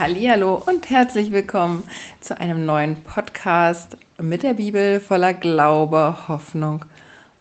Hallo 0.00 0.54
und 0.54 0.88
herzlich 0.88 1.30
willkommen 1.30 1.82
zu 2.20 2.40
einem 2.40 2.64
neuen 2.64 3.02
Podcast 3.02 3.98
mit 4.18 4.42
der 4.42 4.54
Bibel 4.54 4.98
voller 4.98 5.34
Glaube, 5.34 6.26
Hoffnung 6.26 6.86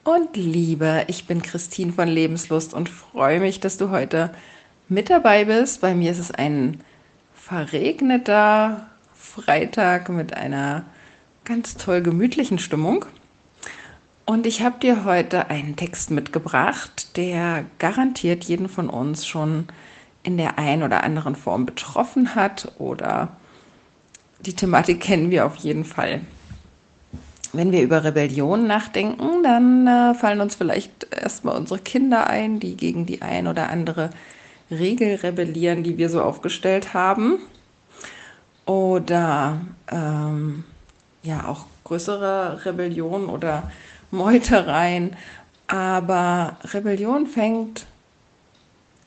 und 0.04 0.35
Liebe. 0.35 1.06
Ich 1.08 1.25
bin 1.25 1.42
Christine 1.42 1.93
von 1.93 2.09
Lebenslust 2.09 2.74
und 2.74 2.90
freue 2.90 3.40
mich, 3.40 3.61
dass 3.61 3.77
du 3.77 3.92
heute 3.92 4.33
mit 4.90 5.09
dabei 5.09 5.45
bist. 5.45 5.80
Bei 5.80 5.95
mir 5.95 6.11
ist 6.11 6.19
es 6.19 6.32
ein 6.32 6.82
verregneter 7.33 8.89
Freitag 9.16 10.10
mit 10.10 10.34
einer 10.34 10.84
ganz 11.46 11.78
toll 11.78 12.02
gemütlichen 12.02 12.60
Stimmung. 12.60 13.05
Und 14.26 14.46
ich 14.46 14.64
habe 14.64 14.82
dir 14.82 15.05
heute 15.05 15.50
einen 15.50 15.78
Text 15.78 16.12
mitgebracht, 16.12 17.16
der 17.16 17.64
garantiert 17.78 18.44
jeden 18.44 18.68
von 18.68 18.89
uns 18.89 19.26
schon 19.26 19.70
in 20.24 20.38
der 20.38 20.60
einen 20.60 20.84
oder 20.84 21.04
anderen 21.04 21.36
Form 21.36 21.66
betroffen 21.66 22.36
hat 22.36 22.72
oder 22.78 23.30
die 24.41 24.55
Thematik 24.55 25.02
kennen 25.02 25.32
wir 25.32 25.46
auf 25.46 25.55
jeden 25.58 25.86
Fall. 25.86 26.22
Wenn 27.52 27.72
wir 27.72 27.82
über 27.82 28.04
Rebellion 28.04 28.68
nachdenken, 28.68 29.44
dann 29.44 29.88
äh, 29.88 30.13
fallen 30.13 30.40
uns 30.40 30.55
vielleicht 30.55 31.08
erstmal 31.12 31.58
unsere 31.58 31.80
Kinder 31.80 32.27
ein, 32.27 32.60
die 32.60 32.77
gegen 32.77 33.05
die 33.05 33.22
ein 33.22 33.48
oder 33.48 33.70
andere 33.70 34.12
Regel 34.70 35.16
rebellieren, 35.16 35.84
die 35.84 35.98
wir 35.98 36.10
so 36.10 36.22
aufgestellt 36.22 36.94
haben. 36.94 37.40
Oder 38.66 39.62
ähm, 39.91 40.63
ja, 41.24 41.48
auch 41.48 41.66
größere 41.86 42.66
Rebellionen 42.66 43.30
oder 43.30 43.72
Meutereien. 44.12 45.16
Aber 45.68 46.58
Rebellion 46.66 47.26
fängt 47.26 47.88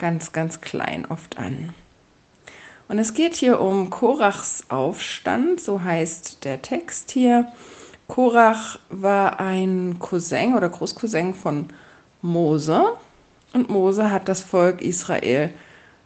ganz, 0.02 0.32
ganz 0.32 0.60
klein 0.60 1.06
oft 1.06 1.38
an. 1.38 1.72
Und 2.88 2.98
es 2.98 3.14
geht 3.14 3.36
hier 3.36 3.60
um 3.60 3.88
Korachs 3.88 4.64
Aufstand, 4.68 5.60
so 5.60 5.80
heißt 5.80 6.44
der 6.44 6.60
Text 6.60 7.12
hier. 7.12 7.46
Korach 8.08 8.80
war 8.90 9.38
ein 9.38 10.00
Cousin 10.00 10.56
oder 10.56 10.70
Großcousin 10.70 11.34
von 11.34 11.68
Mose 12.20 12.96
und 13.52 13.70
Mose 13.70 14.10
hat 14.10 14.28
das 14.28 14.40
Volk 14.40 14.82
Israel 14.82 15.54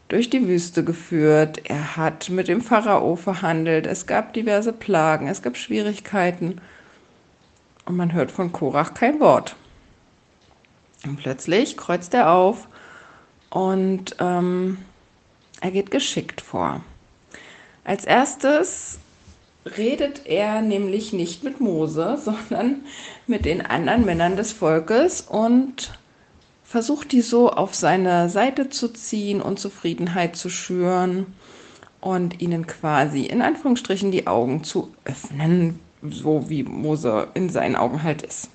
durch 0.09 0.29
die 0.29 0.47
Wüste 0.47 0.85
geführt. 0.85 1.63
Er 1.65 1.97
hat 1.97 2.29
mit 2.29 2.49
dem 2.49 2.61
Pharao 2.61 3.17
verhandelt. 3.17 3.87
Es 3.87 4.07
gab 4.07 4.35
diverse 4.35 4.75
Plagen, 4.75 5.27
es 5.27 5.41
gab 5.41 5.57
Schwierigkeiten 5.57 6.61
und 7.87 7.97
man 7.97 8.13
hört 8.13 8.31
von 8.31 8.53
Korach 8.53 8.93
kein 8.93 9.21
Wort. 9.21 9.57
Und 11.03 11.17
plötzlich 11.17 11.79
kreuzt 11.79 12.13
er 12.13 12.31
auf 12.31 12.69
und 13.51 14.17
ähm, 14.19 14.79
er 15.61 15.71
geht 15.71 15.91
geschickt 15.91 16.41
vor. 16.41 16.83
Als 17.85 18.05
erstes 18.05 18.99
redet 19.77 20.27
er 20.27 20.63
nämlich 20.63 21.13
nicht 21.13 21.43
mit 21.43 21.61
Mose, 21.61 22.19
sondern 22.25 22.83
mit 23.27 23.45
den 23.45 23.65
anderen 23.65 24.05
Männern 24.05 24.37
des 24.37 24.53
Volkes 24.53 25.23
und 25.23 25.99
versucht 26.65 27.13
die 27.13 27.23
so 27.23 27.51
auf 27.51 27.75
seine 27.75 28.29
Seite 28.29 28.69
zu 28.69 28.89
ziehen 28.89 29.41
und 29.41 29.59
Zufriedenheit 29.59 30.37
zu 30.37 30.51
schüren 30.51 31.27
und 32.01 32.41
ihnen 32.41 32.67
quasi 32.67 33.25
in 33.25 33.41
Anführungsstrichen 33.41 34.11
die 34.11 34.27
Augen 34.27 34.65
zu 34.65 34.93
öffnen, 35.05 35.81
so 36.11 36.49
wie 36.49 36.65
Mose 36.65 37.29
in 37.35 37.51
seinen 37.51 37.77
Augen 37.77 38.03
halt 38.03 38.23
ist. 38.23 38.49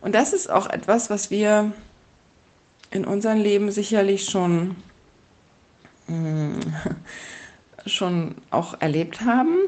Und 0.00 0.14
das 0.14 0.32
ist 0.32 0.50
auch 0.50 0.68
etwas, 0.68 1.08
was 1.08 1.30
wir 1.30 1.72
in 2.94 3.04
unserem 3.04 3.40
Leben 3.40 3.70
sicherlich 3.72 4.24
schon, 4.30 4.76
äh, 6.08 7.88
schon 7.88 8.36
auch 8.50 8.80
erlebt 8.80 9.22
haben. 9.22 9.58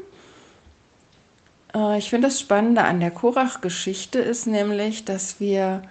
Äh, 1.75 1.99
ich 1.99 2.09
finde 2.09 2.29
das 2.29 2.39
Spannende 2.39 2.83
an 2.83 3.01
der 3.01 3.11
Korach-Geschichte 3.11 4.19
ist 4.19 4.47
nämlich, 4.47 5.03
dass 5.03 5.41
wir 5.41 5.81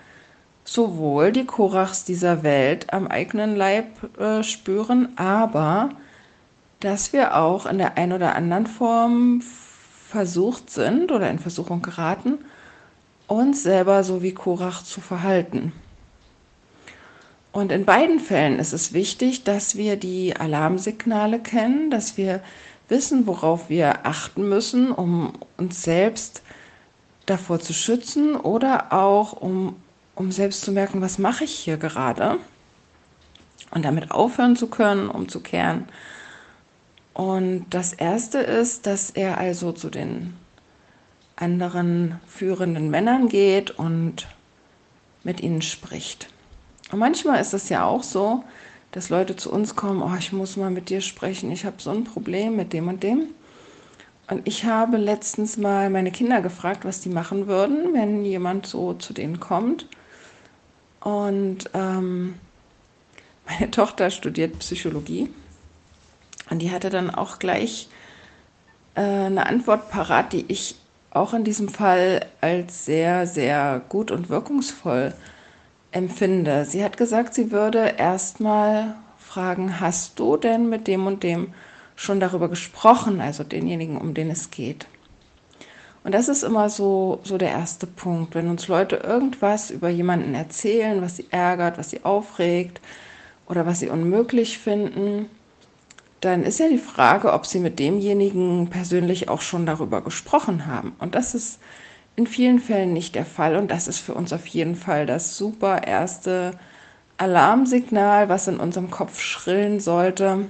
sowohl 0.64 1.30
die 1.30 1.44
Korachs 1.44 2.04
dieser 2.04 2.42
Welt 2.42 2.92
am 2.92 3.06
eigenen 3.06 3.54
Leib 3.54 4.18
äh, 4.18 4.42
spüren, 4.42 5.16
aber 5.16 5.90
dass 6.80 7.12
wir 7.12 7.36
auch 7.36 7.66
in 7.66 7.76
der 7.76 7.98
einen 7.98 8.12
oder 8.12 8.34
anderen 8.34 8.66
Form 8.66 9.42
versucht 10.08 10.70
sind 10.70 11.12
oder 11.12 11.30
in 11.30 11.38
Versuchung 11.38 11.82
geraten, 11.82 12.38
uns 13.26 13.62
selber 13.62 14.04
so 14.04 14.22
wie 14.22 14.32
Korach 14.32 14.82
zu 14.82 15.02
verhalten. 15.02 15.72
Und 17.56 17.72
in 17.72 17.86
beiden 17.86 18.20
Fällen 18.20 18.58
ist 18.58 18.74
es 18.74 18.92
wichtig, 18.92 19.42
dass 19.44 19.76
wir 19.76 19.96
die 19.96 20.36
Alarmsignale 20.36 21.38
kennen, 21.38 21.90
dass 21.90 22.18
wir 22.18 22.42
wissen, 22.90 23.26
worauf 23.26 23.70
wir 23.70 24.04
achten 24.04 24.46
müssen, 24.46 24.92
um 24.92 25.32
uns 25.56 25.82
selbst 25.82 26.42
davor 27.24 27.58
zu 27.58 27.72
schützen 27.72 28.36
oder 28.36 28.92
auch 28.92 29.32
um, 29.32 29.74
um 30.14 30.32
selbst 30.32 30.66
zu 30.66 30.72
merken, 30.72 31.00
was 31.00 31.16
mache 31.16 31.44
ich 31.44 31.54
hier 31.54 31.78
gerade 31.78 32.36
und 33.70 33.86
damit 33.86 34.10
aufhören 34.10 34.56
zu 34.56 34.66
können, 34.66 35.08
umzukehren. 35.08 35.88
Und 37.14 37.64
das 37.70 37.94
Erste 37.94 38.36
ist, 38.36 38.84
dass 38.84 39.08
er 39.08 39.38
also 39.38 39.72
zu 39.72 39.88
den 39.88 40.36
anderen 41.36 42.20
führenden 42.26 42.90
Männern 42.90 43.30
geht 43.30 43.70
und 43.70 44.26
mit 45.24 45.40
ihnen 45.40 45.62
spricht. 45.62 46.28
Und 46.92 46.98
manchmal 46.98 47.40
ist 47.40 47.54
es 47.54 47.68
ja 47.68 47.84
auch 47.84 48.02
so, 48.02 48.44
dass 48.92 49.08
Leute 49.08 49.36
zu 49.36 49.52
uns 49.52 49.76
kommen, 49.76 50.02
oh, 50.02 50.16
ich 50.18 50.32
muss 50.32 50.56
mal 50.56 50.70
mit 50.70 50.88
dir 50.88 51.00
sprechen, 51.00 51.50
ich 51.50 51.64
habe 51.64 51.76
so 51.78 51.90
ein 51.90 52.04
Problem 52.04 52.56
mit 52.56 52.72
dem 52.72 52.88
und 52.88 53.02
dem. 53.02 53.28
Und 54.28 54.46
ich 54.46 54.64
habe 54.64 54.96
letztens 54.96 55.56
mal 55.56 55.90
meine 55.90 56.10
Kinder 56.10 56.40
gefragt, 56.40 56.84
was 56.84 57.00
die 57.00 57.08
machen 57.08 57.46
würden, 57.46 57.92
wenn 57.94 58.24
jemand 58.24 58.66
so 58.66 58.94
zu 58.94 59.12
denen 59.12 59.38
kommt. 59.38 59.86
Und 61.00 61.70
ähm, 61.74 62.34
meine 63.46 63.70
Tochter 63.70 64.10
studiert 64.10 64.58
Psychologie 64.58 65.28
und 66.50 66.60
die 66.60 66.70
hatte 66.70 66.90
dann 66.90 67.10
auch 67.10 67.38
gleich 67.38 67.88
äh, 68.94 69.00
eine 69.00 69.46
Antwort 69.46 69.90
parat, 69.90 70.32
die 70.32 70.44
ich 70.48 70.76
auch 71.10 71.32
in 71.32 71.44
diesem 71.44 71.68
Fall 71.68 72.26
als 72.40 72.84
sehr, 72.84 73.26
sehr 73.26 73.80
gut 73.88 74.10
und 74.10 74.28
wirkungsvoll 74.28 75.14
empfinde. 75.96 76.64
Sie 76.66 76.84
hat 76.84 76.96
gesagt, 76.96 77.34
sie 77.34 77.50
würde 77.50 77.94
erstmal 77.96 78.94
fragen, 79.18 79.80
hast 79.80 80.18
du 80.18 80.36
denn 80.36 80.68
mit 80.68 80.86
dem 80.86 81.06
und 81.06 81.22
dem 81.22 81.54
schon 81.96 82.20
darüber 82.20 82.48
gesprochen, 82.48 83.20
also 83.20 83.42
denjenigen, 83.42 83.96
um 83.96 84.12
den 84.12 84.30
es 84.30 84.50
geht? 84.50 84.86
Und 86.04 86.12
das 86.12 86.28
ist 86.28 86.44
immer 86.44 86.68
so, 86.68 87.20
so 87.24 87.38
der 87.38 87.48
erste 87.48 87.86
Punkt. 87.86 88.34
Wenn 88.34 88.48
uns 88.48 88.68
Leute 88.68 88.96
irgendwas 88.96 89.70
über 89.70 89.88
jemanden 89.88 90.34
erzählen, 90.34 91.02
was 91.02 91.16
sie 91.16 91.26
ärgert, 91.30 91.78
was 91.78 91.90
sie 91.90 92.04
aufregt 92.04 92.80
oder 93.48 93.66
was 93.66 93.80
sie 93.80 93.88
unmöglich 93.88 94.58
finden, 94.58 95.28
dann 96.20 96.44
ist 96.44 96.60
ja 96.60 96.68
die 96.68 96.78
Frage, 96.78 97.32
ob 97.32 97.46
sie 97.46 97.58
mit 97.58 97.78
demjenigen 97.78 98.68
persönlich 98.68 99.28
auch 99.28 99.40
schon 99.40 99.66
darüber 99.66 100.02
gesprochen 100.02 100.66
haben. 100.66 100.94
Und 100.98 101.14
das 101.14 101.34
ist 101.34 101.58
in 102.16 102.26
vielen 102.26 102.58
Fällen 102.58 102.92
nicht 102.94 103.14
der 103.14 103.26
Fall 103.26 103.56
und 103.56 103.70
das 103.70 103.88
ist 103.88 103.98
für 103.98 104.14
uns 104.14 104.32
auf 104.32 104.46
jeden 104.46 104.74
Fall 104.74 105.06
das 105.06 105.36
super 105.36 105.86
erste 105.86 106.52
Alarmsignal, 107.18 108.28
was 108.28 108.48
in 108.48 108.58
unserem 108.58 108.90
Kopf 108.90 109.20
schrillen 109.20 109.80
sollte, 109.80 110.46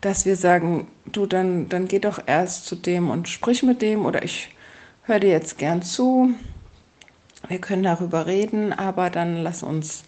dass 0.00 0.26
wir 0.26 0.36
sagen, 0.36 0.86
du, 1.06 1.26
dann, 1.26 1.68
dann 1.68 1.88
geh 1.88 1.98
doch 1.98 2.20
erst 2.26 2.66
zu 2.66 2.76
dem 2.76 3.10
und 3.10 3.28
sprich 3.28 3.62
mit 3.62 3.82
dem 3.82 4.06
oder 4.06 4.22
ich 4.22 4.50
höre 5.04 5.20
dir 5.20 5.30
jetzt 5.30 5.58
gern 5.58 5.82
zu. 5.82 6.34
Wir 7.48 7.60
können 7.60 7.82
darüber 7.82 8.26
reden, 8.26 8.72
aber 8.72 9.10
dann 9.10 9.38
lass 9.42 9.62
uns 9.62 10.04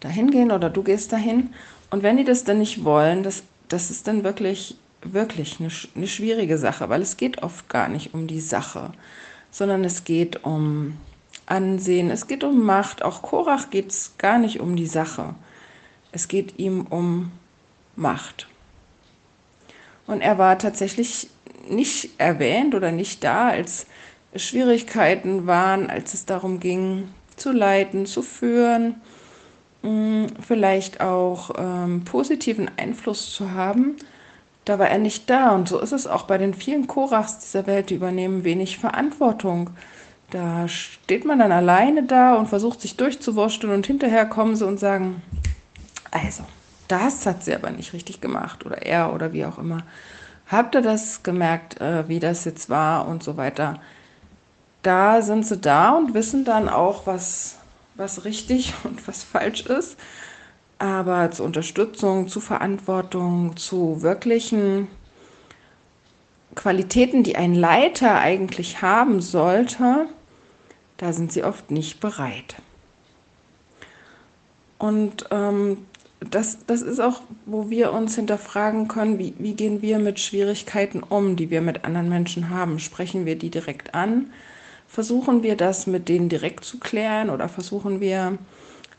dahin 0.00 0.30
gehen 0.30 0.50
oder 0.50 0.70
du 0.70 0.82
gehst 0.82 1.12
dahin. 1.12 1.54
Und 1.90 2.02
wenn 2.02 2.16
die 2.16 2.24
das 2.24 2.44
dann 2.44 2.58
nicht 2.58 2.84
wollen, 2.84 3.22
das, 3.22 3.42
das 3.68 3.90
ist 3.90 4.06
dann 4.06 4.22
wirklich, 4.24 4.76
wirklich 5.02 5.58
eine, 5.60 5.70
eine 5.96 6.06
schwierige 6.06 6.58
Sache, 6.58 6.88
weil 6.88 7.02
es 7.02 7.16
geht 7.16 7.42
oft 7.42 7.68
gar 7.68 7.88
nicht 7.88 8.14
um 8.14 8.26
die 8.26 8.40
Sache, 8.40 8.92
sondern 9.50 9.84
es 9.84 10.04
geht 10.04 10.44
um 10.44 10.96
Ansehen, 11.46 12.10
es 12.10 12.26
geht 12.26 12.44
um 12.44 12.64
Macht. 12.64 13.02
Auch 13.02 13.22
Korach 13.22 13.70
geht 13.70 13.90
es 13.90 14.14
gar 14.18 14.38
nicht 14.38 14.60
um 14.60 14.76
die 14.76 14.86
Sache. 14.86 15.34
Es 16.12 16.28
geht 16.28 16.58
ihm 16.58 16.82
um 16.82 17.32
Macht. 17.96 18.48
Und 20.06 20.20
er 20.20 20.38
war 20.38 20.58
tatsächlich 20.58 21.28
nicht 21.68 22.10
erwähnt 22.18 22.74
oder 22.74 22.92
nicht 22.92 23.24
da, 23.24 23.48
als 23.48 23.86
Schwierigkeiten 24.34 25.46
waren, 25.46 25.90
als 25.90 26.14
es 26.14 26.24
darum 26.24 26.60
ging, 26.60 27.08
zu 27.36 27.52
leiten, 27.52 28.06
zu 28.06 28.22
führen, 28.22 29.00
mm, 29.82 30.26
vielleicht 30.46 31.00
auch 31.00 31.50
ähm, 31.56 32.04
positiven 32.04 32.70
Einfluss 32.76 33.32
zu 33.32 33.52
haben 33.52 33.96
da 34.68 34.78
war 34.78 34.88
er 34.88 34.98
nicht 34.98 35.30
da. 35.30 35.50
Und 35.50 35.68
so 35.68 35.80
ist 35.80 35.92
es 35.92 36.06
auch 36.06 36.24
bei 36.24 36.38
den 36.38 36.54
vielen 36.54 36.86
Korachs 36.86 37.38
dieser 37.38 37.66
Welt, 37.66 37.90
die 37.90 37.94
übernehmen 37.94 38.44
wenig 38.44 38.78
Verantwortung. 38.78 39.70
Da 40.30 40.68
steht 40.68 41.24
man 41.24 41.38
dann 41.38 41.52
alleine 41.52 42.02
da 42.02 42.34
und 42.34 42.48
versucht 42.48 42.82
sich 42.82 42.96
durchzuwursteln 42.96 43.72
und 43.72 43.86
hinterher 43.86 44.26
kommen 44.26 44.56
sie 44.56 44.66
und 44.66 44.78
sagen, 44.78 45.22
also, 46.10 46.44
das 46.86 47.24
hat 47.24 47.44
sie 47.44 47.54
aber 47.54 47.70
nicht 47.70 47.92
richtig 47.94 48.20
gemacht 48.20 48.66
oder 48.66 48.82
er 48.82 49.14
oder 49.14 49.32
wie 49.32 49.46
auch 49.46 49.58
immer. 49.58 49.78
Habt 50.50 50.74
ihr 50.74 50.82
das 50.82 51.22
gemerkt, 51.22 51.80
äh, 51.80 52.08
wie 52.08 52.20
das 52.20 52.44
jetzt 52.44 52.68
war 52.68 53.06
und 53.08 53.22
so 53.22 53.36
weiter? 53.36 53.80
Da 54.82 55.22
sind 55.22 55.46
sie 55.46 55.58
da 55.58 55.90
und 55.90 56.14
wissen 56.14 56.44
dann 56.44 56.68
auch, 56.68 57.06
was, 57.06 57.56
was 57.94 58.24
richtig 58.24 58.74
und 58.84 59.06
was 59.08 59.22
falsch 59.22 59.64
ist. 59.66 59.98
Aber 60.78 61.30
zur 61.32 61.46
Unterstützung, 61.46 62.28
zu 62.28 62.40
Verantwortung, 62.40 63.56
zu 63.56 64.02
wirklichen 64.02 64.88
Qualitäten, 66.54 67.22
die 67.22 67.36
ein 67.36 67.54
Leiter 67.54 68.18
eigentlich 68.18 68.80
haben 68.80 69.20
sollte, 69.20 70.06
da 70.96 71.12
sind 71.12 71.32
sie 71.32 71.44
oft 71.44 71.70
nicht 71.70 72.00
bereit. 72.00 72.56
Und 74.78 75.26
ähm, 75.30 75.78
das, 76.20 76.58
das 76.66 76.82
ist 76.82 77.00
auch, 77.00 77.22
wo 77.46 77.70
wir 77.70 77.92
uns 77.92 78.16
hinterfragen 78.16 78.88
können, 78.88 79.18
wie, 79.18 79.34
wie 79.38 79.54
gehen 79.54 79.82
wir 79.82 79.98
mit 79.98 80.18
Schwierigkeiten 80.18 81.02
um, 81.02 81.36
die 81.36 81.50
wir 81.50 81.60
mit 81.60 81.84
anderen 81.84 82.08
Menschen 82.08 82.50
haben. 82.50 82.78
Sprechen 82.78 83.26
wir 83.26 83.36
die 83.36 83.50
direkt 83.50 83.94
an? 83.94 84.30
Versuchen 84.88 85.42
wir 85.42 85.56
das 85.56 85.86
mit 85.86 86.08
denen 86.08 86.28
direkt 86.28 86.64
zu 86.64 86.78
klären 86.78 87.30
oder 87.30 87.48
versuchen 87.48 88.00
wir 88.00 88.38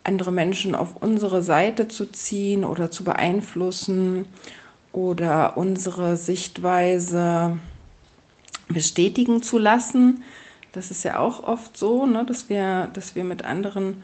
andere 0.10 0.32
Menschen 0.32 0.74
auf 0.74 0.96
unsere 1.00 1.44
Seite 1.44 1.88
zu 1.88 2.08
ziehen 2.08 2.66
oder 2.66 2.90
zu 2.90 3.04
beeinflussen 3.04 4.26
oder 4.92 5.56
unsere 5.56 6.18
Sichtweise 6.18 7.60
bestätigen 8.68 9.44
zu 9.44 9.60
lassen? 9.60 10.24
Das 10.72 10.90
ist 10.90 11.04
ja 11.04 11.20
auch 11.20 11.44
oft 11.44 11.78
so, 11.78 12.08
ne, 12.08 12.26
dass, 12.26 12.50
wir, 12.50 12.90
dass 12.94 13.14
wir 13.14 13.24
mit 13.24 13.46
anderen 13.46 14.04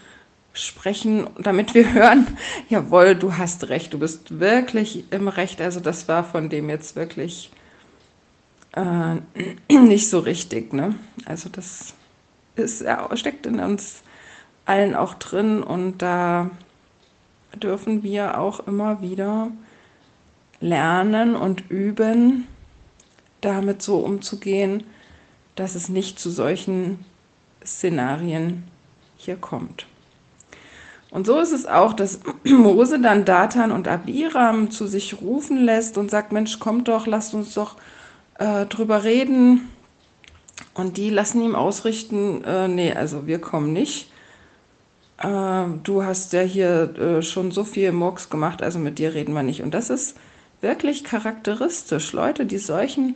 sprechen, 0.53 1.27
damit 1.39 1.73
wir 1.73 1.91
hören, 1.93 2.37
jawohl, 2.69 3.15
du 3.15 3.35
hast 3.35 3.69
recht, 3.69 3.91
du 3.91 3.97
bist 3.97 4.39
wirklich 4.39 5.05
im 5.09 5.27
Recht. 5.27 5.59
Also 5.59 5.79
das 5.79 6.07
war 6.07 6.23
von 6.23 6.49
dem 6.49 6.69
jetzt 6.69 6.95
wirklich 6.95 7.49
äh, 8.73 9.15
nicht 9.73 10.07
so 10.07 10.19
richtig. 10.19 10.71
Ne? 10.71 10.93
Also 11.25 11.49
das 11.49 11.95
ist, 12.55 12.85
steckt 13.15 13.47
in 13.47 13.59
uns 13.59 14.03
allen 14.65 14.95
auch 14.95 15.13
drin 15.15 15.63
und 15.63 16.01
da 16.01 16.49
dürfen 17.55 18.03
wir 18.03 18.39
auch 18.39 18.61
immer 18.67 19.01
wieder 19.01 19.49
lernen 20.59 21.35
und 21.35 21.69
üben, 21.69 22.47
damit 23.41 23.81
so 23.81 23.97
umzugehen, 23.97 24.83
dass 25.55 25.75
es 25.75 25.89
nicht 25.89 26.19
zu 26.19 26.29
solchen 26.29 27.05
Szenarien 27.65 28.63
hier 29.17 29.37
kommt. 29.37 29.85
Und 31.11 31.25
so 31.25 31.39
ist 31.39 31.53
es 31.53 31.65
auch, 31.65 31.93
dass 31.93 32.19
Mose 32.43 32.99
dann 32.99 33.23
Datan 33.23 33.71
und 33.71 33.87
Abiram 33.87 34.69
zu 34.69 34.87
sich 34.87 35.21
rufen 35.21 35.63
lässt 35.63 35.97
und 35.97 36.11
sagt, 36.11 36.31
Mensch, 36.31 36.59
kommt 36.59 36.87
doch, 36.87 37.07
lasst 37.07 37.33
uns 37.33 37.53
doch 37.53 37.77
äh, 38.37 38.65
drüber 38.65 39.03
reden. 39.03 39.69
Und 40.73 40.97
die 40.97 41.09
lassen 41.09 41.41
ihm 41.41 41.55
ausrichten, 41.55 42.43
äh, 42.43 42.67
nee, 42.67 42.91
also 42.91 43.27
wir 43.27 43.39
kommen 43.39 43.71
nicht. 43.71 44.11
Äh, 45.17 45.65
du 45.83 46.03
hast 46.03 46.33
ja 46.33 46.41
hier 46.41 46.97
äh, 46.97 47.21
schon 47.21 47.51
so 47.51 47.63
viel 47.63 47.91
Murks 47.91 48.29
gemacht, 48.29 48.61
also 48.61 48.79
mit 48.79 48.99
dir 48.99 49.13
reden 49.13 49.33
wir 49.33 49.43
nicht. 49.43 49.61
Und 49.61 49.73
das 49.73 49.89
ist 49.89 50.15
wirklich 50.61 51.03
charakteristisch. 51.03 52.13
Leute, 52.13 52.45
die 52.45 52.57
solchen 52.57 53.15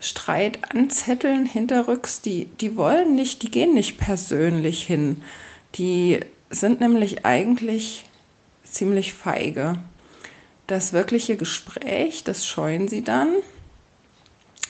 Streit 0.00 0.72
anzetteln 0.74 1.44
hinterrücks, 1.44 2.20
die, 2.20 2.46
die 2.60 2.76
wollen 2.76 3.14
nicht, 3.14 3.42
die 3.42 3.50
gehen 3.50 3.74
nicht 3.74 3.98
persönlich 3.98 4.84
hin. 4.84 5.22
Die 5.74 6.20
sind 6.50 6.80
nämlich 6.80 7.26
eigentlich 7.26 8.04
ziemlich 8.64 9.12
feige. 9.12 9.74
Das 10.66 10.92
wirkliche 10.92 11.36
Gespräch, 11.36 12.24
das 12.24 12.46
scheuen 12.46 12.88
sie 12.88 13.02
dann. 13.02 13.28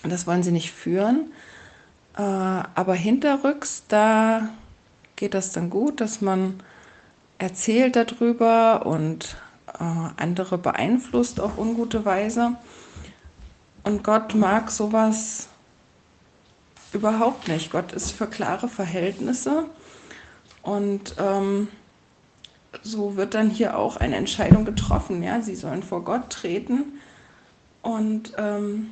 Das 0.02 0.26
wollen 0.26 0.42
sie 0.42 0.52
nicht 0.52 0.70
führen. 0.70 1.32
Äh, 2.16 2.22
aber 2.22 2.94
hinterrücks, 2.94 3.84
da 3.88 4.48
geht 5.18 5.34
das 5.34 5.52
dann 5.52 5.68
gut, 5.68 6.00
dass 6.00 6.20
man 6.20 6.62
erzählt 7.38 7.96
darüber 7.96 8.86
und 8.86 9.36
äh, 9.66 9.84
andere 10.16 10.56
beeinflusst 10.58 11.40
auf 11.40 11.58
ungute 11.58 12.04
Weise. 12.04 12.54
Und 13.82 14.04
Gott 14.04 14.34
mag 14.34 14.70
sowas 14.70 15.48
überhaupt 16.92 17.48
nicht. 17.48 17.70
Gott 17.70 17.92
ist 17.92 18.12
für 18.12 18.28
klare 18.28 18.68
Verhältnisse 18.68 19.64
und 20.62 21.16
ähm, 21.18 21.68
so 22.82 23.16
wird 23.16 23.34
dann 23.34 23.50
hier 23.50 23.76
auch 23.76 23.96
eine 23.96 24.16
Entscheidung 24.16 24.64
getroffen. 24.64 25.22
Ja? 25.22 25.40
Sie 25.42 25.56
sollen 25.56 25.82
vor 25.82 26.04
Gott 26.04 26.30
treten 26.30 27.00
und 27.82 28.34
ähm, 28.38 28.90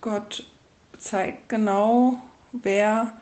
Gott 0.00 0.44
zeigt 0.98 1.48
genau, 1.48 2.20
wer 2.52 3.12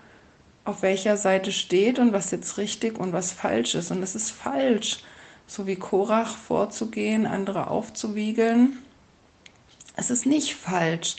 auf 0.65 0.83
welcher 0.83 1.17
Seite 1.17 1.53
steht 1.53 1.99
und 1.99 2.13
was 2.13 2.31
jetzt 2.31 2.57
richtig 2.59 2.99
und 2.99 3.13
was 3.13 3.33
falsch 3.33 3.75
ist. 3.75 3.91
Und 3.91 4.03
es 4.03 4.15
ist 4.15 4.31
falsch, 4.31 4.99
so 5.47 5.67
wie 5.67 5.77
Korach 5.77 6.37
vorzugehen, 6.37 7.27
andere 7.27 7.69
aufzuwiegeln. 7.69 8.79
Es 9.97 10.11
ist 10.11 10.27
nicht 10.27 10.55
falsch, 10.55 11.17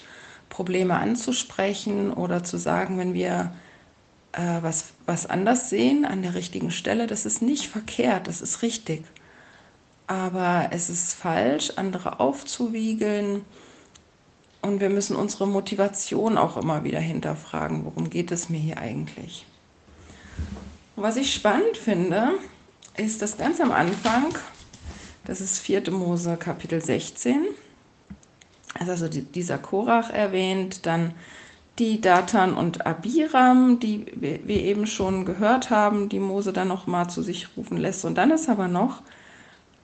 Probleme 0.50 0.96
anzusprechen 0.96 2.12
oder 2.12 2.44
zu 2.44 2.58
sagen, 2.58 2.98
wenn 2.98 3.14
wir 3.14 3.54
äh, 4.32 4.62
was, 4.62 4.94
was 5.06 5.26
anders 5.26 5.70
sehen 5.70 6.06
an 6.06 6.22
der 6.22 6.34
richtigen 6.34 6.72
Stelle. 6.72 7.08
Das 7.08 7.26
ist 7.26 7.42
nicht 7.42 7.68
verkehrt, 7.68 8.28
das 8.28 8.42
ist 8.42 8.62
richtig. 8.62 9.06
Aber 10.08 10.70
es 10.72 10.90
ist 10.90 11.14
falsch, 11.14 11.74
andere 11.78 12.20
aufzuwiegeln. 12.20 13.46
Und 14.66 14.80
wir 14.80 14.90
müssen 14.90 15.16
unsere 15.16 15.48
Motivation 15.48 16.40
auch 16.40 16.58
immer 16.58 16.84
wieder 16.84 17.00
hinterfragen. 17.00 17.86
Worum 17.86 18.10
geht 18.10 18.32
es 18.32 18.50
mir 18.50 18.58
hier 18.58 18.80
eigentlich? 18.80 19.46
Was 20.96 21.18
ich 21.18 21.36
spannend 21.36 21.78
finde, 21.78 22.30
ist, 22.98 23.22
dass 23.22 23.38
ganz 23.38 23.62
am 23.62 23.72
Anfang, 23.72 24.36
das 25.26 25.40
ist 25.40 25.60
4. 25.60 25.92
Mose 25.92 26.36
Kapitel 26.38 26.84
16, 26.84 27.46
also 28.80 29.08
dieser 29.08 29.60
Korach 29.60 30.10
erwähnt, 30.10 30.88
dann 30.88 31.14
die 31.78 32.02
Datan 32.02 32.56
und 32.56 32.88
Abiram, 32.88 33.80
die 33.80 34.08
wir 34.16 34.64
eben 34.64 34.88
schon 34.88 35.26
gehört 35.26 35.70
haben, 35.70 36.10
die 36.10 36.20
Mose 36.20 36.54
dann 36.54 36.70
noch 36.70 36.88
mal 36.88 37.08
zu 37.08 37.22
sich 37.22 37.50
rufen 37.56 37.78
lässt. 37.78 38.04
Und 38.04 38.16
dann 38.16 38.32
ist 38.32 38.50
aber 38.50 38.68
noch 38.68 39.04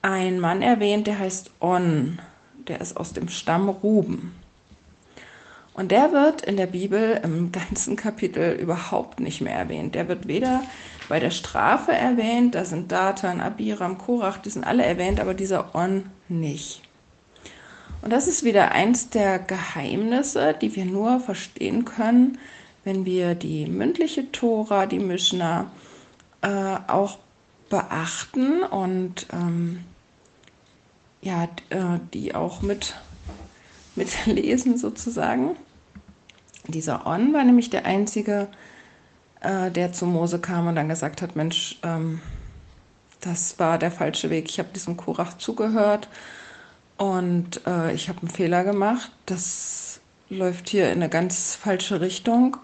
ein 0.02 0.40
Mann 0.40 0.64
erwähnt, 0.64 1.06
der 1.06 1.20
heißt 1.20 1.52
On, 1.60 2.20
der 2.68 2.82
ist 2.82 2.98
aus 2.98 3.14
dem 3.14 3.30
Stamm 3.30 3.70
Ruben. 3.70 4.41
Und 5.74 5.92
der 5.92 6.12
wird 6.12 6.42
in 6.42 6.58
der 6.58 6.68
Bibel 6.68 7.20
im 7.24 7.52
ganzen 7.70 7.96
Kapitel 7.96 8.54
überhaupt 8.54 9.20
nicht 9.20 9.42
mehr 9.42 9.56
erwähnt. 9.56 9.96
Der 9.96 10.08
wird 10.08 10.28
weder 10.28 10.64
bei 11.10 11.20
der 11.20 11.32
Strafe 11.32 11.92
erwähnt, 11.92 12.56
da 12.56 12.64
sind 12.64 12.92
Datan, 12.92 13.42
Abiram, 13.42 13.98
Korach, 13.98 14.38
die 14.38 14.50
sind 14.50 14.64
alle 14.64 14.86
erwähnt, 14.86 15.20
aber 15.20 15.34
dieser 15.34 15.76
On 15.76 16.06
nicht. 16.30 16.82
Und 18.02 18.12
das 18.12 18.28
ist 18.28 18.44
wieder 18.44 18.72
eins 18.72 19.10
der 19.10 19.38
Geheimnisse, 19.38 20.56
die 20.60 20.76
wir 20.76 20.86
nur 20.86 21.20
verstehen 21.20 21.86
können, 21.86 22.40
wenn 22.84 23.06
wir 23.06 23.36
die 23.36 23.68
mündliche 23.68 24.32
Tora, 24.32 24.86
die 24.86 25.00
Mishnah, 25.00 25.70
äh, 26.42 26.78
auch 26.88 27.20
beachten 27.70 28.64
und 28.64 29.28
ähm, 29.32 29.84
ja, 31.22 31.44
äh, 31.70 32.00
die 32.14 32.34
auch 32.34 32.62
mit, 32.62 32.96
mit 33.96 34.10
lesen 34.26 34.78
sozusagen. 34.78 35.56
Dieser 36.68 37.06
On 37.08 37.34
war 37.34 37.44
nämlich 37.44 37.70
der 37.70 37.86
einzige, 37.86 38.48
äh, 39.42 39.72
der 39.72 39.94
zu 39.94 40.06
Mose 40.06 40.40
kam 40.40 40.68
und 40.68 40.76
dann 40.76 40.90
gesagt 40.90 41.22
hat, 41.22 41.36
Mensch, 41.36 41.80
ähm, 41.84 42.22
das 43.20 43.60
war 43.60 43.78
der 43.78 43.92
falsche 43.92 44.30
Weg. 44.30 44.50
Ich 44.50 44.60
habe 44.60 44.70
diesem 44.74 44.98
Korach 44.98 45.38
zugehört 45.38 46.08
und 46.98 47.66
äh, 47.68 47.94
ich 47.94 48.10
habe 48.10 48.20
einen 48.22 48.30
Fehler 48.30 48.64
gemacht. 48.64 49.12
Das 49.26 50.00
läuft 50.30 50.70
hier 50.70 50.88
in 50.88 51.00
eine 51.00 51.10
ganz 51.10 51.56
falsche 51.56 52.02
Richtung. 52.02 52.58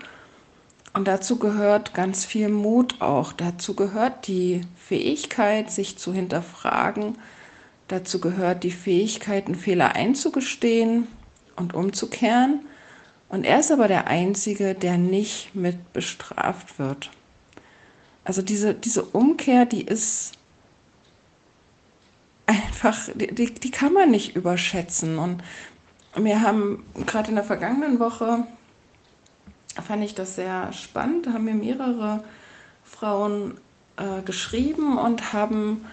Und 0.93 1.07
dazu 1.07 1.37
gehört 1.37 1.93
ganz 1.93 2.25
viel 2.25 2.49
Mut 2.49 3.01
auch. 3.01 3.33
Dazu 3.33 3.75
gehört 3.75 4.25
die 4.27 4.61
Fähigkeit, 4.75 5.69
sich 5.69 5.97
zu 5.97 6.11
hinterfragen. 6.11 7.19
Dazu 7.87 8.19
gehört 8.19 8.63
die 8.63 8.71
Fähigkeit, 8.71 9.45
einen 9.45 9.55
Fehler 9.55 9.95
einzugestehen 9.95 11.07
und 11.57 11.73
umzukehren. 11.73 12.61
Und 13.29 13.43
er 13.43 13.59
ist 13.59 13.71
aber 13.71 13.87
der 13.87 14.07
Einzige, 14.07 14.73
der 14.73 14.97
nicht 14.97 15.53
mit 15.53 15.91
bestraft 15.91 16.79
wird. 16.79 17.11
Also 18.23 18.41
diese, 18.41 18.73
diese 18.73 19.03
Umkehr, 19.03 19.65
die 19.65 19.81
ist 19.81 20.33
einfach, 22.45 22.97
die, 23.15 23.53
die 23.53 23.71
kann 23.71 23.93
man 23.93 24.11
nicht 24.11 24.35
überschätzen. 24.35 25.19
Und 25.19 25.43
wir 26.15 26.41
haben 26.41 26.85
gerade 27.05 27.29
in 27.29 27.35
der 27.35 27.43
vergangenen 27.43 27.99
Woche, 27.99 28.45
fand 29.85 30.03
ich 30.03 30.15
das 30.15 30.35
sehr 30.35 30.71
spannend, 30.73 31.27
haben 31.27 31.45
mir 31.45 31.53
mehrere 31.53 32.23
Frauen 32.83 33.57
äh, 33.97 34.21
geschrieben 34.23 34.97
und 34.97 35.33
haben 35.33 35.85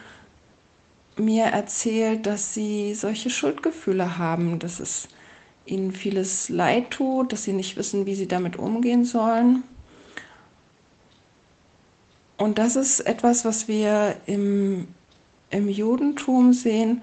mir 1.17 1.45
erzählt, 1.45 2.27
dass 2.27 2.55
sie 2.55 2.95
solche 2.95 3.31
Schuldgefühle 3.31 4.19
haben, 4.19 4.59
dass 4.59 4.81
es 4.81 5.09
ihnen 5.67 5.93
vieles 5.93 6.49
leid 6.49 6.91
tut, 6.91 7.33
dass 7.33 7.45
sie 7.45 7.53
nicht 7.53 7.77
wissen, 7.77 8.07
wie 8.07 8.15
sie 8.15 8.29
damit 8.29 8.57
umgehen 8.57 9.05
sollen. 9.05 9.63
Und 12.37 12.59
das 12.59 12.77
ist 12.77 13.01
etwas, 13.01 13.45
was 13.45 13.69
wir 13.69 14.17
im, 14.27 14.89
im 15.51 15.69
Judentum 15.69 16.53
sehen, 16.53 17.03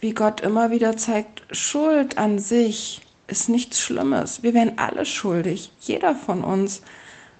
wie 0.00 0.14
Gott 0.14 0.40
immer 0.40 0.70
wieder 0.70 0.96
zeigt, 0.96 1.42
Schuld 1.50 2.16
an 2.16 2.38
sich 2.38 3.02
ist 3.26 3.48
nichts 3.48 3.80
Schlimmes. 3.80 4.42
Wir 4.42 4.54
werden 4.54 4.78
alle 4.78 5.04
schuldig. 5.04 5.72
Jeder 5.80 6.14
von 6.14 6.42
uns 6.42 6.82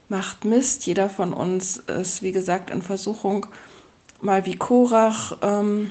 macht 0.09 0.45
Mist. 0.45 0.87
Jeder 0.87 1.09
von 1.09 1.33
uns 1.33 1.79
ist, 1.79 2.23
wie 2.23 2.33
gesagt, 2.33 2.71
in 2.71 2.83
Versuchung, 2.83 3.47
mal 4.21 4.45
wie 4.45 4.57
Korach 4.57 5.39
ähm, 5.43 5.91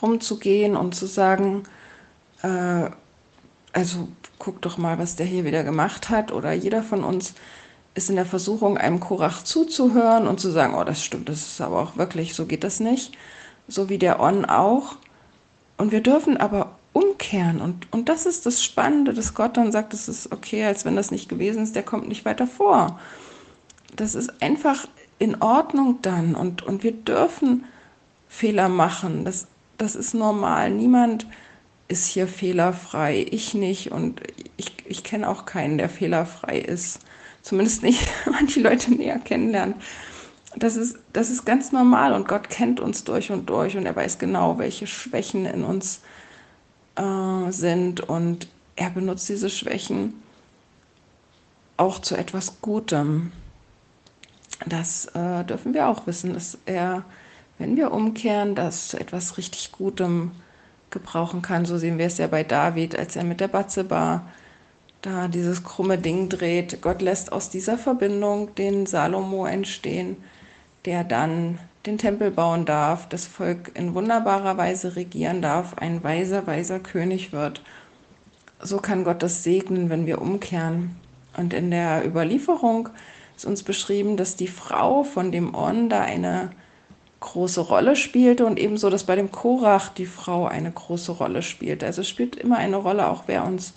rumzugehen 0.00 0.76
und 0.76 0.94
zu 0.94 1.06
sagen, 1.06 1.64
äh, 2.42 2.90
also 3.72 4.08
guck 4.38 4.62
doch 4.62 4.78
mal, 4.78 4.98
was 4.98 5.16
der 5.16 5.26
hier 5.26 5.44
wieder 5.44 5.64
gemacht 5.64 6.08
hat. 6.08 6.32
Oder 6.32 6.52
jeder 6.52 6.82
von 6.82 7.04
uns 7.04 7.34
ist 7.94 8.10
in 8.10 8.16
der 8.16 8.26
Versuchung, 8.26 8.78
einem 8.78 9.00
Korach 9.00 9.42
zuzuhören 9.42 10.26
und 10.26 10.40
zu 10.40 10.50
sagen, 10.50 10.74
oh, 10.74 10.84
das 10.84 11.02
stimmt, 11.02 11.28
das 11.28 11.46
ist 11.46 11.60
aber 11.60 11.80
auch 11.80 11.96
wirklich, 11.96 12.34
so 12.34 12.46
geht 12.46 12.64
das 12.64 12.80
nicht. 12.80 13.16
So 13.68 13.88
wie 13.88 13.98
der 13.98 14.20
On 14.20 14.44
auch. 14.44 14.96
Und 15.76 15.92
wir 15.92 16.02
dürfen 16.02 16.36
aber 16.36 16.76
umkehren. 16.92 17.60
Und, 17.60 17.92
und 17.92 18.08
das 18.08 18.24
ist 18.24 18.46
das 18.46 18.62
Spannende, 18.62 19.12
dass 19.12 19.34
Gott 19.34 19.56
dann 19.56 19.72
sagt, 19.72 19.92
es 19.92 20.08
ist 20.08 20.32
okay, 20.32 20.64
als 20.64 20.84
wenn 20.84 20.96
das 20.96 21.10
nicht 21.10 21.28
gewesen 21.28 21.62
ist, 21.62 21.76
der 21.76 21.82
kommt 21.82 22.08
nicht 22.08 22.24
weiter 22.24 22.46
vor. 22.46 22.98
Das 23.94 24.14
ist 24.14 24.42
einfach 24.42 24.86
in 25.18 25.42
Ordnung 25.42 25.98
dann. 26.02 26.34
Und, 26.34 26.62
und 26.62 26.82
wir 26.82 26.92
dürfen 26.92 27.66
Fehler 28.28 28.68
machen. 28.68 29.24
Das, 29.24 29.46
das 29.76 29.94
ist 29.96 30.14
normal. 30.14 30.70
Niemand 30.70 31.26
ist 31.88 32.06
hier 32.06 32.26
fehlerfrei. 32.26 33.26
Ich 33.30 33.54
nicht. 33.54 33.92
Und 33.92 34.20
ich, 34.56 34.72
ich 34.86 35.04
kenne 35.04 35.28
auch 35.28 35.44
keinen, 35.46 35.78
der 35.78 35.88
fehlerfrei 35.88 36.58
ist. 36.58 37.00
Zumindest 37.42 37.82
nicht, 37.82 38.08
wenn 38.24 38.32
man 38.32 38.46
die 38.46 38.60
Leute 38.60 38.92
näher 38.92 39.18
kennenlernt. 39.18 39.76
Das 40.56 40.76
ist, 40.76 40.98
das 41.12 41.28
ist 41.28 41.44
ganz 41.44 41.70
normal 41.70 42.14
und 42.14 42.26
Gott 42.26 42.48
kennt 42.48 42.80
uns 42.80 43.04
durch 43.04 43.30
und 43.30 43.50
durch 43.50 43.76
und 43.76 43.84
er 43.84 43.94
weiß 43.94 44.18
genau, 44.18 44.56
welche 44.56 44.86
Schwächen 44.86 45.44
in 45.44 45.62
uns 45.62 46.00
äh, 46.94 47.50
sind 47.50 48.00
und 48.00 48.48
er 48.74 48.88
benutzt 48.88 49.28
diese 49.28 49.50
Schwächen 49.50 50.14
auch 51.76 51.98
zu 51.98 52.16
etwas 52.16 52.62
Gutem. 52.62 53.32
Das 54.64 55.06
äh, 55.14 55.44
dürfen 55.44 55.74
wir 55.74 55.88
auch 55.88 56.06
wissen, 56.06 56.32
dass 56.32 56.56
er, 56.64 57.04
wenn 57.58 57.76
wir 57.76 57.92
umkehren, 57.92 58.54
das 58.54 58.88
zu 58.88 58.98
etwas 58.98 59.36
richtig 59.36 59.72
Gutem 59.72 60.30
gebrauchen 60.96 61.42
kann. 61.42 61.66
So 61.66 61.78
sehen 61.78 61.98
wir 61.98 62.06
es 62.06 62.18
ja 62.18 62.26
bei 62.26 62.42
David, 62.42 62.98
als 62.98 63.16
er 63.16 63.24
mit 63.24 63.40
der 63.40 63.48
Batzeba 63.48 64.22
da 65.02 65.28
dieses 65.28 65.62
krumme 65.62 65.98
Ding 65.98 66.28
dreht. 66.28 66.80
Gott 66.82 67.02
lässt 67.02 67.32
aus 67.32 67.50
dieser 67.50 67.78
Verbindung 67.78 68.54
den 68.54 68.86
Salomo 68.86 69.46
entstehen, 69.46 70.16
der 70.84 71.04
dann 71.04 71.58
den 71.84 71.98
Tempel 71.98 72.30
bauen 72.30 72.64
darf, 72.64 73.08
das 73.08 73.26
Volk 73.26 73.70
in 73.74 73.94
wunderbarer 73.94 74.56
Weise 74.56 74.96
regieren 74.96 75.42
darf, 75.42 75.74
ein 75.74 76.02
weiser, 76.02 76.46
weiser 76.46 76.80
König 76.80 77.32
wird. 77.32 77.62
So 78.60 78.78
kann 78.78 79.04
Gott 79.04 79.22
das 79.22 79.44
segnen, 79.44 79.90
wenn 79.90 80.06
wir 80.06 80.20
umkehren. 80.20 80.96
Und 81.36 81.52
in 81.52 81.70
der 81.70 82.04
Überlieferung 82.04 82.88
ist 83.36 83.44
uns 83.44 83.62
beschrieben, 83.62 84.16
dass 84.16 84.36
die 84.36 84.48
Frau 84.48 85.04
von 85.04 85.30
dem 85.30 85.54
On 85.54 85.88
da 85.88 86.00
eine 86.00 86.50
große 87.20 87.60
Rolle 87.60 87.96
spielte 87.96 88.46
und 88.46 88.58
ebenso, 88.58 88.90
dass 88.90 89.04
bei 89.04 89.16
dem 89.16 89.32
Korach 89.32 89.88
die 89.88 90.06
Frau 90.06 90.46
eine 90.46 90.70
große 90.70 91.12
Rolle 91.12 91.42
spielt. 91.42 91.82
Also 91.82 92.02
es 92.02 92.08
spielt 92.08 92.36
immer 92.36 92.58
eine 92.58 92.76
Rolle, 92.76 93.08
auch 93.08 93.24
wer 93.26 93.44
uns 93.44 93.74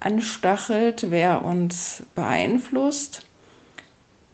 anstachelt, 0.00 1.10
wer 1.10 1.44
uns 1.44 2.02
beeinflusst. 2.14 3.26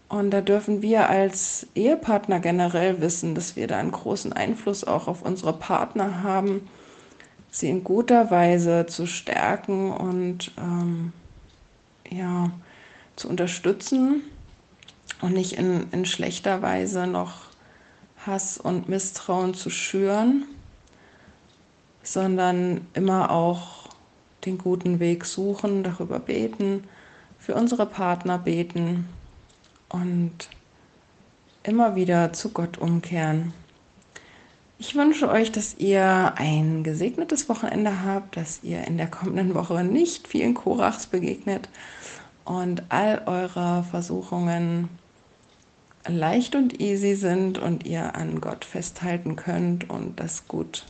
Und 0.09 0.31
da 0.31 0.41
dürfen 0.41 0.83
wir 0.83 1.09
als 1.09 1.67
Ehepartner 1.75 2.41
generell 2.41 3.01
wissen, 3.01 3.35
dass 3.35 3.57
wir 3.57 3.67
da 3.67 3.79
einen 3.79 3.93
großen 3.93 4.33
Einfluss 4.33 4.85
auch 4.85 5.09
auf 5.09 5.23
unsere 5.23 5.55
Partner 5.55 6.23
haben, 6.23 6.69
sie 7.51 7.71
in 7.71 7.85
guter 7.85 8.31
Weise 8.31 8.87
zu 8.87 9.07
stärken 9.07 9.91
und 9.91 10.53
ähm, 10.59 11.13
ja, 12.11 12.51
zu 13.17 13.29
unterstützen 13.29 14.23
und 15.23 15.33
nicht 15.33 15.55
in, 15.55 15.87
in 15.93 16.05
schlechter 16.05 16.61
Weise 16.61 17.07
noch 17.07 17.52
Hass 18.27 18.59
und 18.59 18.89
Misstrauen 18.89 19.55
zu 19.55 19.71
schüren, 19.71 20.45
sondern 22.03 22.87
immer 22.95 23.31
auch 23.31 23.89
den 24.45 24.59
guten 24.59 25.01
Weg 25.01 25.25
suchen, 25.25 25.83
darüber 25.83 26.19
beten, 26.19 26.85
für 27.39 27.55
unsere 27.55 27.87
Partner 27.87 28.39
beten 28.39 29.09
und 29.89 30.49
immer 31.63 31.95
wieder 31.97 32.33
zu 32.33 32.51
Gott 32.51 32.79
umkehren. 32.79 33.53
Ich 34.79 34.97
wünsche 34.97 35.29
euch, 35.29 35.53
dass 35.53 35.77
ihr 35.79 36.35
ein 36.37 36.83
gesegnetes 36.83 37.49
Wochenende 37.49 38.05
habt, 38.05 38.37
dass 38.37 38.65
ihr 38.65 38.85
in 38.85 38.97
der 38.97 39.07
kommenden 39.09 39.55
Woche 39.55 39.85
nicht 39.85 40.27
vielen 40.27 40.55
Korachs 40.55 41.07
begegnet 41.07 41.69
und 42.45 42.83
all 42.89 43.23
eure 43.27 43.85
Versuchungen 43.85 44.89
leicht 46.07 46.55
und 46.55 46.81
easy 46.81 47.15
sind 47.15 47.59
und 47.59 47.87
ihr 47.87 48.15
an 48.15 48.41
Gott 48.41 48.65
festhalten 48.65 49.37
könnt 49.37 49.89
und 49.89 50.19
das 50.19 50.49
gut 50.49 50.85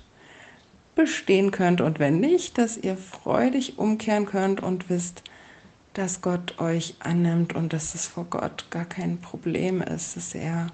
bestehen 0.95 1.51
könnt 1.51 1.81
und 1.81 1.99
wenn 1.99 2.21
nicht, 2.21 2.59
dass 2.59 2.77
ihr 2.77 2.97
freudig 2.97 3.79
umkehren 3.79 4.27
könnt 4.27 4.63
und 4.63 4.91
wisst, 4.91 5.23
dass 5.95 6.21
Gott 6.21 6.59
euch 6.59 6.97
annimmt 7.01 7.55
und 7.55 7.73
dass 7.73 7.95
es 7.95 8.07
vor 8.07 8.25
Gott 8.25 8.67
gar 8.71 8.85
kein 8.85 9.19
Problem 9.19 9.83
ist, 9.83 10.17
dass 10.17 10.35
er 10.35 10.69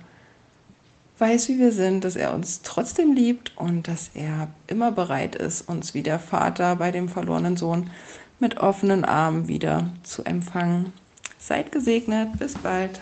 weiß, 1.19 1.49
wie 1.49 1.59
wir 1.59 1.73
sind, 1.73 2.05
dass 2.05 2.15
er 2.15 2.35
uns 2.35 2.63
trotzdem 2.63 3.13
liebt 3.13 3.57
und 3.57 3.89
dass 3.89 4.11
er 4.15 4.49
immer 4.69 4.93
bereit 4.93 5.35
ist, 5.35 5.69
uns 5.69 5.95
wie 5.95 6.03
der 6.03 6.21
Vater 6.21 6.77
bei 6.77 6.93
dem 6.93 7.09
verlorenen 7.09 7.57
Sohn 7.57 7.91
mit 8.39 8.59
offenen 8.59 9.05
Armen 9.05 9.49
wieder 9.49 9.91
zu 10.05 10.23
empfangen. 10.25 10.93
Seid 11.39 11.73
gesegnet, 11.73 12.39
bis 12.39 12.55
bald. 12.55 13.01